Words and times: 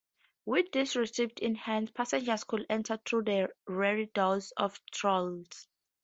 With 0.45 0.71
this 0.71 0.95
receipt 0.95 1.37
in 1.37 1.53
hand, 1.53 1.93
passengers 1.93 2.43
could 2.43 2.65
enter 2.71 2.97
through 3.05 3.25
the 3.25 3.49
rear 3.67 4.07
doors 4.07 4.51
of 4.57 4.81
trolleys. 4.91 5.67